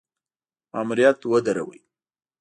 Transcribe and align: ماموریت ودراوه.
ماموریت 0.73 1.19
ودراوه. 1.29 1.77